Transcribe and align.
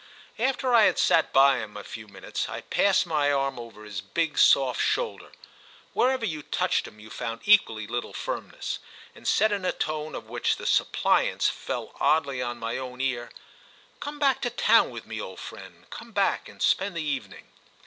After 0.39 0.73
I 0.73 0.85
had 0.85 0.97
sat 0.97 1.31
by 1.31 1.59
him 1.59 1.77
a 1.77 1.83
few 1.83 2.07
minutes 2.07 2.49
I 2.49 2.61
passed 2.61 3.05
my 3.05 3.31
arm 3.31 3.59
over 3.59 3.83
his 3.83 4.01
big 4.01 4.39
soft 4.39 4.81
shoulder—wherever 4.81 6.25
you 6.25 6.41
touched 6.41 6.87
him 6.87 6.99
you 6.99 7.11
found 7.11 7.41
equally 7.45 7.85
little 7.85 8.11
firmness—and 8.11 9.27
said 9.27 9.51
in 9.51 9.63
a 9.63 9.71
tone 9.71 10.15
of 10.15 10.27
which 10.27 10.55
the 10.57 10.65
suppliance 10.65 11.49
fell 11.49 11.93
oddly 11.99 12.41
on 12.41 12.57
my 12.57 12.79
own 12.79 12.99
ear: 12.99 13.29
"Come 13.99 14.17
back 14.17 14.41
to 14.41 14.49
town 14.49 14.89
with 14.89 15.05
me, 15.05 15.21
old 15.21 15.39
friend—come 15.39 16.13
back 16.13 16.49
and 16.49 16.63
spend 16.63 16.97
the 16.97 17.03
evening." 17.03 17.49